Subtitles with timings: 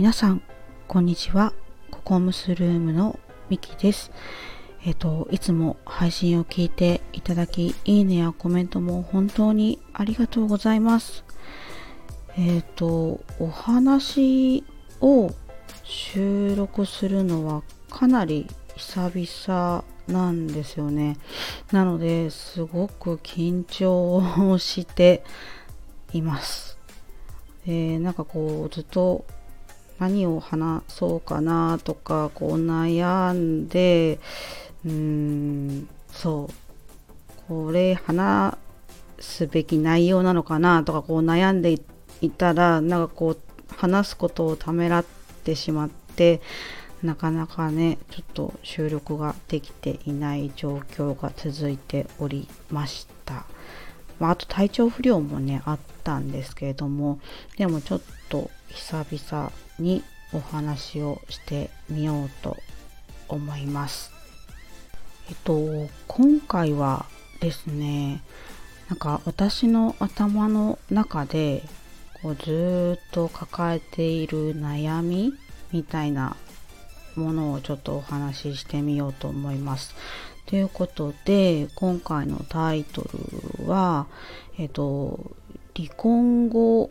[0.00, 0.40] 皆さん、
[0.88, 1.52] こんにちは。
[1.90, 3.18] ココムスルームの
[3.50, 4.10] ミキです。
[4.86, 11.22] えっ、と、いつも配信を聞いていただき、いいねやコメントも本当にありがとうございます。
[12.38, 14.64] えっ、と、お話
[15.02, 15.32] を
[15.84, 18.46] 収録するのはかなり
[18.76, 21.18] 久々なんですよね。
[21.72, 25.22] なので、すごく緊張をして
[26.14, 26.78] います。
[27.66, 29.26] えー、なんかこう、ずっと
[30.00, 34.18] 何を話そうかなとか、こう悩んで、
[34.84, 38.56] うーん、そう、これ話
[39.20, 41.78] すべき内容なのかなとか、こう悩んで
[42.22, 43.38] いたら、なんかこう、
[43.76, 45.04] 話すことをためらっ
[45.44, 46.40] てしまって、
[47.02, 53.44] なかなかね、ちょっと収録ができていない状況が続いておりました。
[54.18, 57.20] まあ、あと体調不良もね、あったんですけれども、
[57.56, 62.56] でもちょっと久々にお話をしてみようと
[63.28, 64.12] 思います。
[65.28, 67.06] えっと、今回は
[67.40, 68.22] ですね、
[68.88, 71.62] なんか私の頭の中で
[72.22, 75.32] こうずっと抱えている悩み
[75.72, 76.36] みたいな
[77.14, 79.94] ものをちょっとお話ししてみようと思います。
[80.46, 83.08] ということで今回のタイト
[83.62, 84.06] ルは、
[84.58, 85.30] えっと、
[85.76, 86.90] 離婚後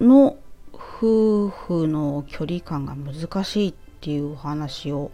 [0.00, 0.38] の
[0.78, 5.10] 夫婦の距離感が難しいっていうお話を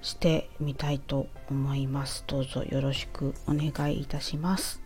[0.00, 2.24] してみたいと思います。
[2.26, 4.80] どうぞよろしくお願いいたします。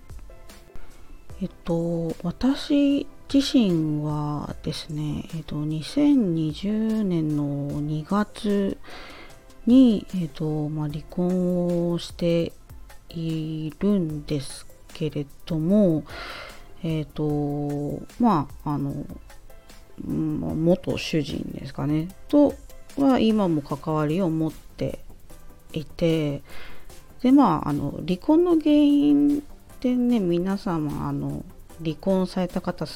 [1.42, 8.76] えっと、私自身はですね、えっと、2020年の2月
[9.66, 12.52] に、えっと、まあ、離婚をして
[13.08, 16.04] いるんですけれども、
[16.82, 19.06] えっと、まあ、あの、
[20.06, 22.08] 元主人ですかね。
[22.28, 22.54] と
[22.98, 25.00] は今も関わりを持って
[25.72, 26.42] いて
[27.22, 29.42] でまああの離婚の原因っ
[29.78, 31.44] てね皆様あの
[31.82, 32.86] 離婚された方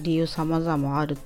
[0.00, 1.16] 理由様々ある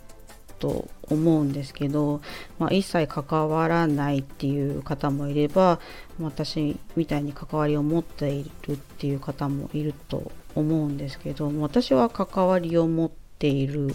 [0.58, 2.20] と思うんですけど、
[2.58, 5.80] まあ、一切関わらないっていう方もいれば
[6.20, 13.94] 私みたいに関わりを持っているっていう方もいると思うんですけど私は関わりを持っている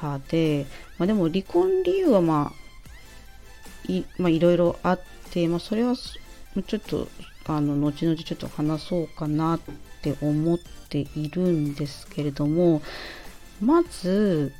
[0.00, 0.66] 派で、
[0.98, 2.66] まあ、でも離婚理由はまあ
[3.88, 4.04] い,、
[4.40, 7.08] ろいろあって、まあ、それはちょっと
[7.46, 9.60] あの後々ちょっと話そうかなっ
[10.02, 10.58] て思っ
[10.88, 12.82] ているんですけれども
[13.60, 14.52] まず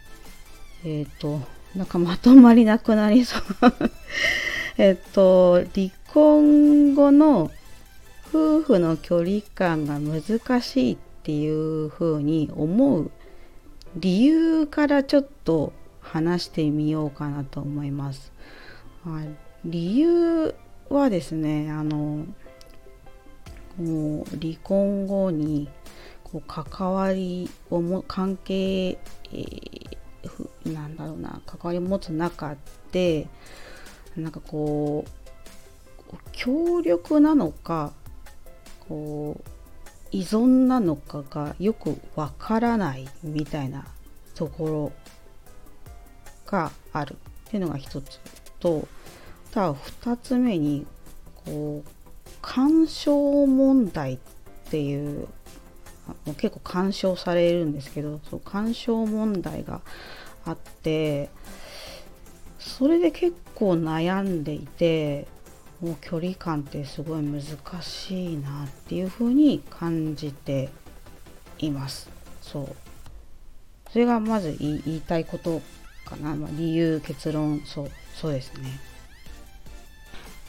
[0.84, 1.40] えっ、ー、と
[1.74, 3.42] なんかまとまりなくなりそう。
[4.78, 7.50] えっと離婚後の
[8.28, 13.10] 夫婦の距離感が難しいっていうふうに思う
[13.96, 18.32] 理由からちょっと話してみようかなと思います。
[19.04, 19.28] はい、
[19.64, 20.54] 理由
[20.90, 22.26] はですねあの
[23.78, 25.68] もう離婚後に
[26.24, 32.56] こう関わりをも関係、えー、なんだろうな関わりを持つ中
[32.92, 33.28] で
[34.16, 37.92] なんかこう協力なのか
[38.88, 39.55] こう
[40.10, 43.86] 依存なのかがよくわからないみたいな
[44.34, 44.92] ところ
[46.46, 47.16] がある
[47.48, 48.20] っていうのが一つ
[48.60, 48.86] と
[49.52, 50.86] ただ二つ目に
[51.44, 51.90] こう
[52.42, 54.18] 干渉問題っ
[54.70, 55.28] ていう
[56.24, 59.80] もう結構干渉されるんですけどそう干渉問題が
[60.44, 61.30] あって
[62.58, 65.26] それで結構悩んでいて
[65.80, 67.42] もう距離感ってすごい難
[67.82, 70.70] しいなっていう風に感じて
[71.58, 72.08] います。
[72.40, 72.76] そう。
[73.90, 75.60] それがまず言いたいこと
[76.04, 76.34] かな。
[76.34, 78.80] まあ、理由、結論、そう、そうですね。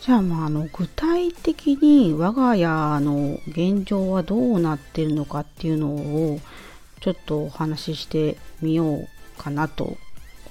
[0.02, 2.68] じゃあ、まあ、あの、具体的に我が家
[3.02, 6.40] の現状はどうなってるのかっていうのを、
[7.02, 9.08] ちょっとお話ししてみよう
[9.38, 9.98] かなと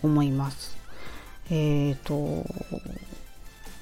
[0.03, 0.77] 思います。
[1.51, 2.45] えっ、ー、と、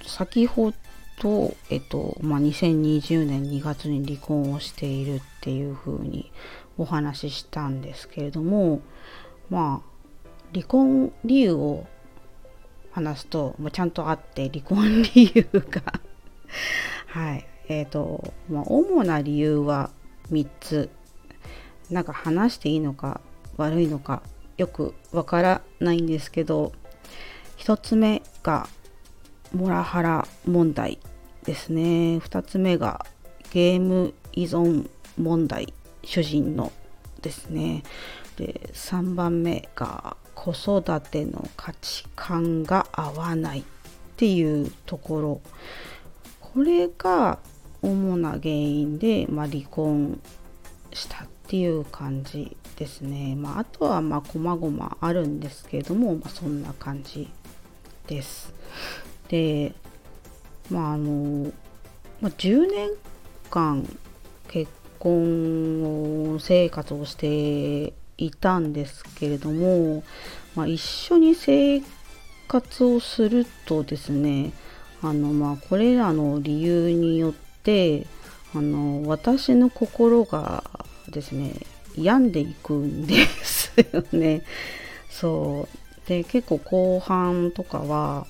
[0.06, 0.72] 先ほ
[1.20, 6.30] ど、えっと、まあ、2020年2月に離婚をしているっていうふうに
[6.78, 8.80] お話ししたんですけれども、
[9.50, 11.86] まあ、離婚理由を
[12.92, 16.00] 話すと、まあ、ちゃんとあって離婚理由が
[17.08, 17.46] はい。
[17.68, 19.90] えっ、ー、と、まあ、主な理由は
[20.30, 20.90] 3つ。
[21.90, 23.20] なんか話していいのか
[23.58, 24.22] 悪いのか
[24.56, 26.72] よくわからないんですけど、
[27.58, 28.68] 1つ目が
[29.54, 30.98] モラハラ問題
[31.44, 33.06] ですね2つ目が
[33.52, 35.72] ゲーム依存問題
[36.02, 36.72] 主人の
[37.22, 37.84] ですね
[38.36, 43.64] で3番目が子育ての価値観が合わないっ
[44.16, 45.40] ていうところ
[46.40, 47.38] これが
[47.82, 50.20] 主な原因で、まあ、離婚
[50.92, 53.34] したっていう感じですね。
[53.36, 57.28] まあ、あとはまあ細々あるんですけれども、まあ、そんな感じ
[58.06, 58.54] です。
[59.34, 59.72] で
[60.70, 61.50] まああの、
[62.20, 62.90] まあ、10年
[63.50, 63.84] 間
[64.46, 64.70] 結
[65.00, 70.04] 婚生活をしていたんですけれども、
[70.54, 71.82] まあ、一緒に生
[72.46, 74.52] 活をするとですね
[75.02, 78.06] あのまあこれらの理由によって
[78.54, 80.62] あの私の心が
[81.08, 81.54] ですね
[81.96, 84.42] 病んでいくんですよね。
[85.10, 85.66] そ
[86.04, 88.26] うで結構後半とかは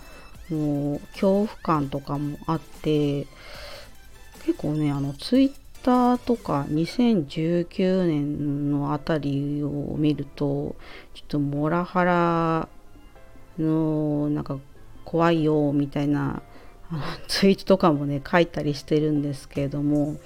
[0.51, 3.27] もう恐怖感とかもあって
[4.45, 5.53] 結構ねあのツイッ
[5.83, 10.77] ターとか2019年のあたりを見ると
[11.15, 12.69] ちょっとモラハラ
[13.59, 14.59] のなんか
[15.05, 16.43] 怖いよみたいな
[17.29, 20.17] ツイートとかもね書いたりしてるんですけれども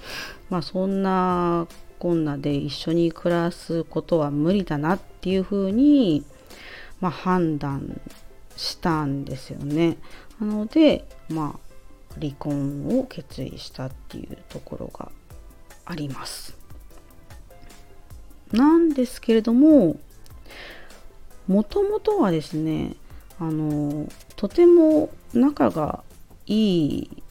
[0.49, 1.67] まあそんな
[1.99, 6.23] こんなで一緒に暮らすことは無理だなっていうふうに、
[7.01, 7.99] まあ、判断
[8.59, 9.97] したんですよね。
[10.39, 15.11] なのでまあ離婚を決意したっていうところが
[15.85, 16.57] あります。
[18.51, 19.97] なんですけれども
[21.47, 22.95] もともとはですね
[23.39, 26.03] あのとても仲が
[26.45, 27.23] いい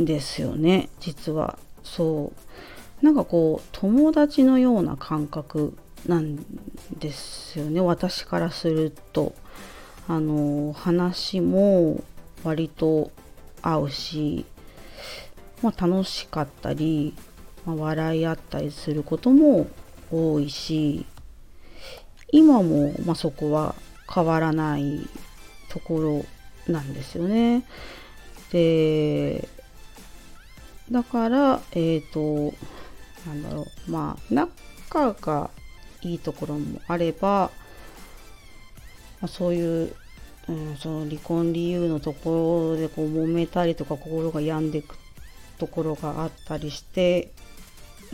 [0.00, 2.32] んですよね実はそ
[3.02, 6.36] うなんかこう友達のような感覚なん
[6.98, 9.34] ですよね私からすると
[10.08, 12.02] あの話も
[12.44, 13.10] 割と
[13.62, 14.44] 合うし、
[15.62, 17.14] まあ、楽しかったり、
[17.64, 19.66] まあ、笑い合ったりすることも
[20.12, 21.04] 多いし
[22.30, 23.74] 今も、まあ、そこは
[24.12, 25.08] 変わらない
[25.70, 27.64] ところなんですよね。
[28.52, 29.48] で
[30.90, 32.56] だからえっ、ー、と
[33.26, 35.50] なんだろうまあ仲が
[36.02, 37.50] いいところもあれば、
[39.26, 39.92] まあ、そういう、
[40.48, 44.96] うん、その離婚理由のところでこう揉めたりとか心が病んでいく
[45.58, 47.32] ところがあったりして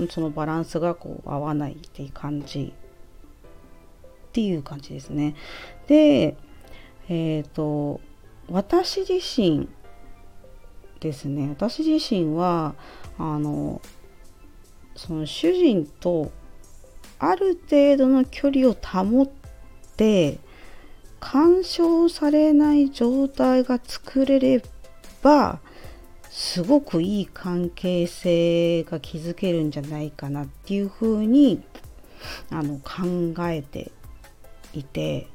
[0.08, 5.34] そのバランスがこう合わないっていう感じっていう感じですね。
[5.86, 6.38] で
[7.10, 8.00] えっ、ー、と
[8.48, 9.68] 私自身
[11.00, 12.74] ですね私自身は
[13.18, 13.82] あの
[14.96, 16.32] その主人と
[17.18, 19.30] ある程度の距離を保っ
[19.98, 20.38] て
[21.24, 24.60] 干渉されない状態が作れれ
[25.22, 25.60] ば
[26.28, 31.62] すごくいい関係性が築けるんじゃないかなっていうふうに
[32.50, 33.92] あの考えて
[34.74, 35.28] いて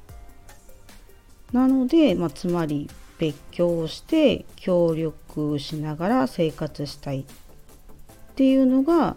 [1.54, 7.26] なので、まあ、つまり別居をして協力しながら生活したいっ
[8.36, 9.16] ていうのが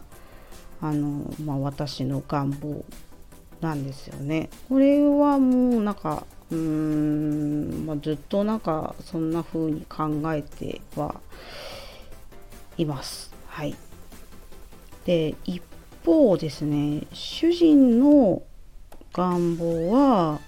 [0.80, 2.84] あの、まあ、私の願望
[3.60, 4.48] なんですよね。
[4.68, 11.20] これはもうなんかうーん、まあ、ずっとなんかそんな風に考えては
[12.76, 13.32] います。
[13.46, 13.76] はい。
[15.04, 15.62] で一
[16.04, 18.42] 方ですね主人の
[19.12, 20.40] 願望は、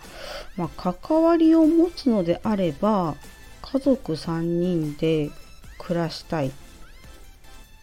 [0.56, 3.16] まあ、関わりを持つのであれば
[3.60, 5.30] 家族3人で
[5.78, 6.52] 暮らしたいっ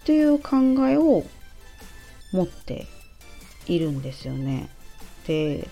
[0.05, 1.25] ていう考えを
[2.31, 2.87] 持って
[3.67, 4.69] いるんですよね。
[5.27, 5.67] で、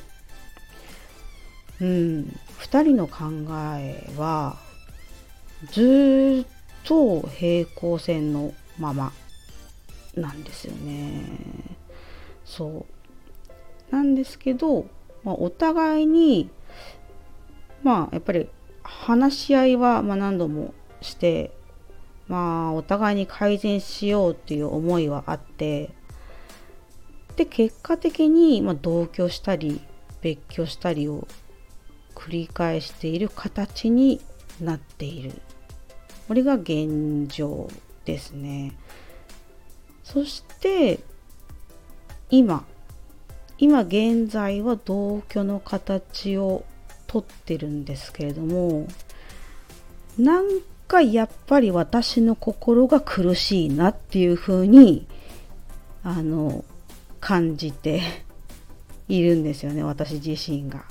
[1.79, 3.25] うん、2人の考
[3.77, 4.57] えは
[5.71, 6.51] ずっ
[6.83, 9.11] と平行線のまま
[10.15, 11.23] なんですよね。
[12.45, 12.85] そ
[13.91, 13.93] う。
[13.95, 14.87] なんですけど、
[15.23, 16.49] まあ、お互いに
[17.83, 18.49] まあやっぱり
[18.83, 21.51] 話し合いはま何度もして
[22.27, 25.91] まあお互いに改善しようっていう思いはあって
[27.35, 29.81] で結果的にま同居したり
[30.21, 31.27] 別居したりを
[32.27, 34.19] 繰り返している形に
[34.59, 35.31] なっている
[36.27, 37.69] これが現状
[38.03, 38.73] ですね
[40.03, 40.99] そして
[42.29, 42.65] 今
[43.57, 46.65] 今現在は同居の形を
[47.07, 48.87] 撮ってるんですけれども
[50.17, 50.45] なん
[50.87, 55.07] かやっぱり私の心が苦しいなっていうふうに
[56.03, 56.65] あの
[57.21, 58.01] 感じて
[59.07, 60.83] いるんですよね私自身が。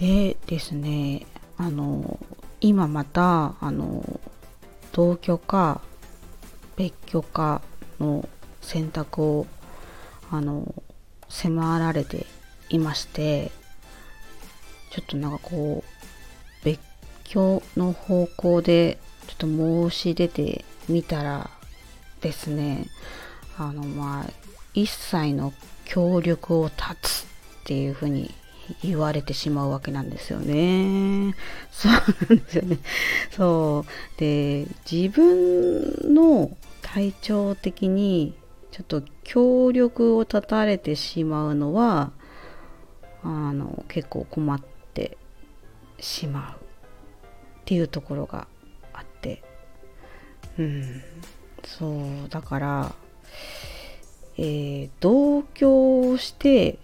[0.00, 1.26] でですね。
[1.58, 2.18] あの
[2.62, 4.02] 今またあの
[4.92, 5.82] 同居か
[6.76, 7.60] 別居か
[7.98, 8.26] の
[8.62, 9.46] 選択を
[10.30, 10.74] あの
[11.28, 12.24] 迫られて
[12.70, 13.52] いまして
[14.90, 16.80] ちょっとなんかこう別
[17.24, 21.50] 居の方向でちょっと申し出てみたら
[22.22, 22.86] ですね
[23.58, 24.30] あのまあ
[24.72, 25.52] 一切の
[25.84, 28.34] 協力を断つっていうふうに
[28.82, 31.34] 言われてしまうわけなんですよね。
[31.70, 31.92] そう
[32.28, 32.78] なんですよね。
[33.30, 34.20] そう。
[34.20, 36.50] で、自分の
[36.82, 38.34] 体調的に
[38.70, 42.12] ちょっと協力を断たれてしまうのは、
[43.22, 44.60] あの、結構困っ
[44.94, 45.18] て
[45.98, 46.64] しまう
[47.60, 48.46] っていうところが
[48.92, 49.42] あって。
[50.58, 51.02] うん。
[51.64, 52.28] そう。
[52.28, 52.94] だから、
[54.38, 56.78] えー、同居をして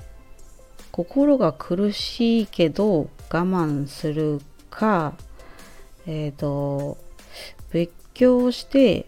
[0.96, 5.12] 心が苦しいけど我慢するか、
[6.06, 6.96] えっ、ー、と、
[7.70, 9.04] 別居して、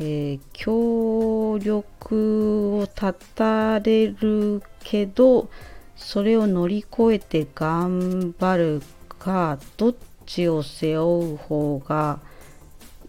[0.00, 5.48] えー、協力を断たれるけど、
[5.94, 8.82] それを乗り越えて頑張る
[9.20, 9.94] か、どっ
[10.26, 12.18] ちを背負う方が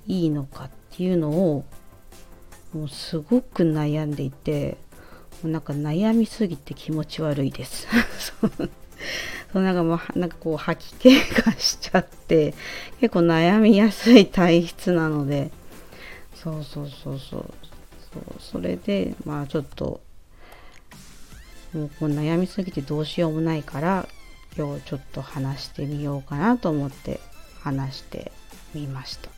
[0.06, 1.65] いいのかっていうのを、
[2.75, 4.77] もうすごく悩んでいて、
[5.43, 7.88] なんか悩みすぎて気持ち悪いです。
[9.51, 12.53] そうなんかもうなんかこう吐き気がしちゃって
[13.00, 15.51] 結構悩みやすい体質なので
[16.36, 17.53] そうそうそうそう
[18.13, 20.01] そうそれでまあちょっと
[21.74, 24.08] もうこう悩みすぎてどうしようもないから
[24.58, 27.19] 今日ちょっと話してみようかなと思って
[27.62, 28.31] 話して
[28.74, 29.29] みました。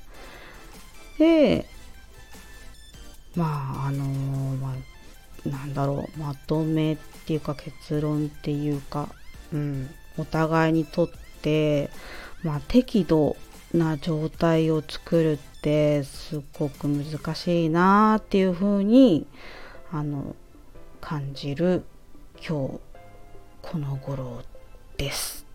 [1.19, 1.65] で
[3.35, 4.75] まああのー、まあ
[5.45, 9.09] なんだろうまとめっていうか結論っていうか、
[9.53, 11.09] うん、お互いにとっ
[11.41, 11.89] て、
[12.43, 13.35] まあ、適度
[13.73, 19.25] な状態を作るってすごく難しいなっていうふうに
[19.91, 20.35] あの
[20.99, 21.83] 感じる
[22.35, 22.79] 今日
[23.61, 24.41] この頃
[24.97, 25.45] です。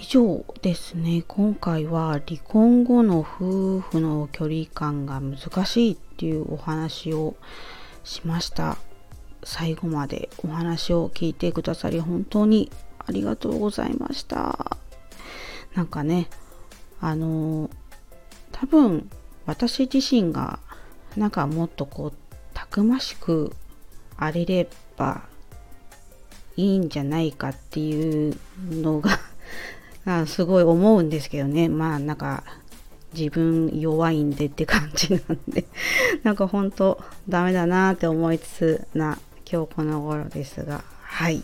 [0.00, 7.34] 以上ですね今回は離婚後の夫婦の距離感が難しいっていうお話を
[8.08, 8.78] しました。
[9.44, 14.78] 最後までお話を聞いてくださり本当にありがとうございました。
[15.74, 16.28] なんかね
[17.00, 17.70] あの
[18.50, 19.08] 多分
[19.46, 20.58] 私自身が
[21.16, 22.12] なんかもっとこう
[22.54, 23.54] たくましく
[24.16, 25.22] あれれば
[26.56, 28.36] いいんじゃないかっていう
[28.70, 29.18] のが
[30.26, 31.68] すごい思うんですけどね。
[31.68, 32.42] まあなんか
[33.14, 35.64] 自分弱いんでって感じなんで
[36.22, 39.18] なんかほんとダメだなって思いつつな
[39.50, 41.42] 今日この頃ですがはい。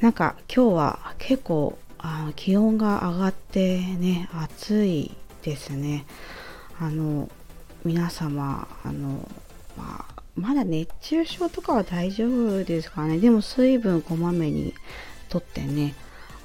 [0.00, 5.10] なんか今日は結構あ気温が上がってね暑い
[5.42, 6.06] ですね。
[6.78, 7.28] あの
[7.84, 9.28] 皆様あの、
[9.76, 13.18] まあ、まだ熱中症とかは大丈夫ですかね。
[13.18, 14.74] でも水分こまめに
[15.28, 15.94] とってね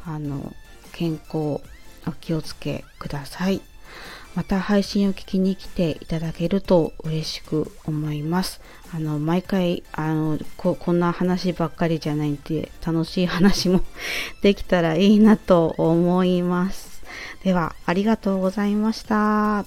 [0.05, 0.53] あの
[0.93, 1.62] 健康
[2.08, 3.62] お気をつけください。
[4.35, 8.61] また配信を聞きに来ていただけると嬉しく思います。
[8.93, 13.81] あの、毎回、あのこ、こんな話ばっかりじゃないんで、楽しい話も
[14.41, 17.01] できたらいいなと思います。
[17.43, 19.65] では、ありがとうございました。